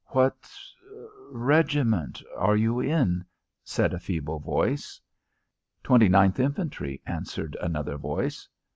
"What 0.07 0.51
regiment 1.29 2.23
are 2.35 2.55
you 2.55 2.79
in?" 2.79 3.23
said 3.63 3.93
a 3.93 3.99
feeble 3.99 4.39
voice. 4.39 4.99
"Twenty 5.83 6.09
ninth 6.09 6.39
Infantry," 6.39 7.03
answered 7.05 7.55
another 7.61 7.97
voice. 7.97 8.47